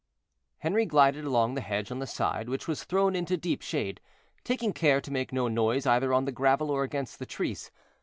Henri 0.57 0.83
glided 0.83 1.25
along 1.25 1.53
the 1.53 1.61
hedge 1.61 1.91
on 1.91 1.99
the 1.99 2.07
side 2.07 2.49
which 2.49 2.67
was 2.67 2.83
thrown 2.83 3.15
into 3.15 3.37
deep 3.37 3.61
shade, 3.61 4.01
taking 4.43 4.73
care 4.73 4.99
to 4.99 5.11
make 5.11 5.31
no 5.31 5.47
noise 5.47 5.85
either 5.85 6.11
on 6.11 6.25
the 6.25 6.31
gravel 6.31 6.71
or 6.71 6.81
against 6.81 7.19
the 7.19 7.25
trees. 7.27 7.69